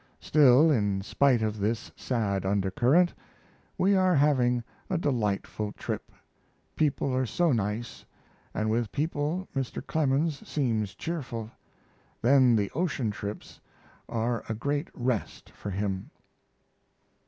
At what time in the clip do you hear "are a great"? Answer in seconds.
14.09-14.89